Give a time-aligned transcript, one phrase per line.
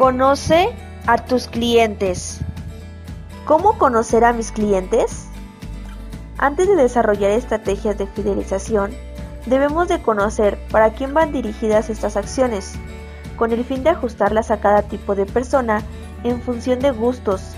[0.00, 0.74] Conoce
[1.06, 2.40] a tus clientes.
[3.44, 5.26] ¿Cómo conocer a mis clientes?
[6.38, 8.92] Antes de desarrollar estrategias de fidelización,
[9.44, 12.76] debemos de conocer para quién van dirigidas estas acciones,
[13.36, 15.82] con el fin de ajustarlas a cada tipo de persona
[16.24, 17.52] en función de gustos,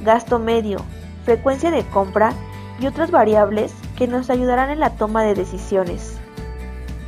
[0.00, 0.78] gasto medio,
[1.24, 2.32] frecuencia de compra
[2.80, 6.16] y otras variables que nos ayudarán en la toma de decisiones.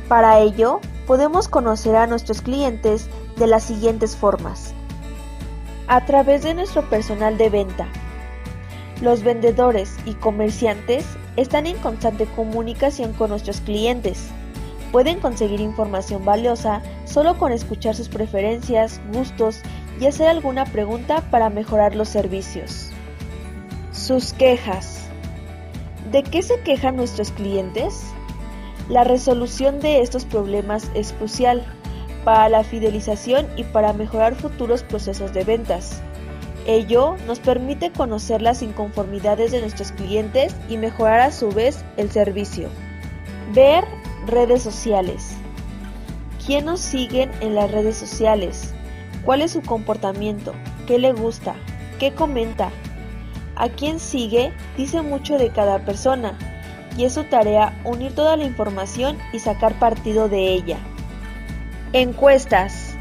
[0.07, 4.73] Para ello, podemos conocer a nuestros clientes de las siguientes formas
[5.87, 7.87] a través de nuestro personal de venta.
[9.01, 11.05] Los vendedores y comerciantes
[11.35, 14.29] están en constante comunicación con nuestros clientes.
[14.91, 19.61] Pueden conseguir información valiosa solo con escuchar sus preferencias, gustos
[19.99, 22.89] y hacer alguna pregunta para mejorar los servicios.
[23.91, 25.01] Sus quejas.
[26.11, 28.03] ¿De qué se quejan nuestros clientes?
[28.89, 31.65] La resolución de estos problemas es crucial
[32.27, 36.01] para la fidelización y para mejorar futuros procesos de ventas.
[36.65, 42.11] Ello nos permite conocer las inconformidades de nuestros clientes y mejorar a su vez el
[42.11, 42.67] servicio.
[43.53, 43.85] Ver
[44.25, 45.37] redes sociales.
[46.45, 48.73] ¿Quién nos siguen en las redes sociales?
[49.23, 50.51] ¿Cuál es su comportamiento?
[50.85, 51.55] ¿Qué le gusta?
[51.97, 52.71] ¿Qué comenta?
[53.55, 56.37] A quién sigue dice mucho de cada persona
[56.97, 60.77] y es su tarea unir toda la información y sacar partido de ella.
[61.93, 62.97] Encuestas.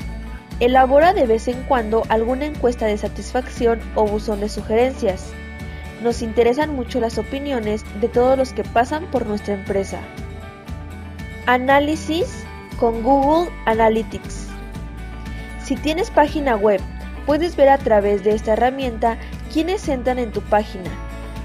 [0.61, 5.33] Elabora de vez en cuando alguna encuesta de satisfacción o buzón de sugerencias.
[6.05, 9.98] Nos interesan mucho las opiniones de todos los que pasan por nuestra empresa.
[11.47, 12.45] Análisis
[12.78, 14.47] con Google Analytics.
[15.65, 16.81] Si tienes página web,
[17.27, 19.19] puedes ver a través de esta herramienta
[19.53, 20.91] quiénes entran en tu página,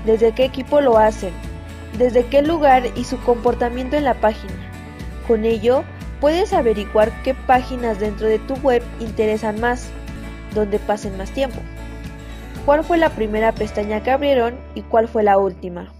[0.05, 1.33] desde qué equipo lo hacen,
[1.97, 4.53] desde qué lugar y su comportamiento en la página.
[5.27, 5.83] Con ello,
[6.21, 9.89] puedes averiguar qué páginas dentro de tu web interesan más,
[10.53, 11.59] donde pasen más tiempo.
[12.65, 15.91] ¿Cuál fue la primera pestaña que abrieron y cuál fue la última?